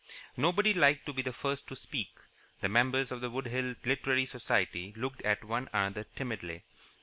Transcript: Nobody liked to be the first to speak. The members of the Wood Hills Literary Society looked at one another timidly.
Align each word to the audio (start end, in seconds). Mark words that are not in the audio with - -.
Nobody 0.35 0.73
liked 0.73 1.05
to 1.05 1.13
be 1.13 1.21
the 1.21 1.31
first 1.31 1.67
to 1.67 1.75
speak. 1.75 2.09
The 2.61 2.69
members 2.69 3.11
of 3.11 3.21
the 3.21 3.29
Wood 3.29 3.45
Hills 3.45 3.77
Literary 3.85 4.25
Society 4.25 4.93
looked 4.97 5.21
at 5.21 5.43
one 5.43 5.69
another 5.73 6.05
timidly. 6.15 6.63